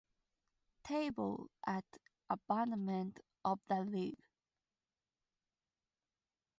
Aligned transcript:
Table 0.83 1.51
at 1.63 1.85
abandonment 2.27 3.19
of 3.45 3.59
the 3.67 3.81
league. 3.81 4.25